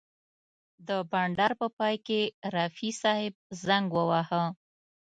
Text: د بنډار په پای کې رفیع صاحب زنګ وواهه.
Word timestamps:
د 0.87 0.89
بنډار 1.11 1.51
په 1.61 1.67
پای 1.77 1.95
کې 2.07 2.21
رفیع 2.55 2.93
صاحب 3.01 3.33
زنګ 3.65 3.87
وواهه. 3.93 4.43